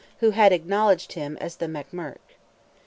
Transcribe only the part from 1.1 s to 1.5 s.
him